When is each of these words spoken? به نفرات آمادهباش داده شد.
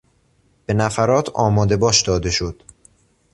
به 0.65 0.73
نفرات 0.73 1.29
آمادهباش 1.35 2.01
داده 2.01 2.29
شد. 2.31 2.63